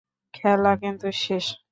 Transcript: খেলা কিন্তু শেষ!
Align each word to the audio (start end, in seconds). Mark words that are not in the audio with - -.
খেলা 0.33 0.71
কিন্তু 0.81 1.07
শেষ! 1.23 1.45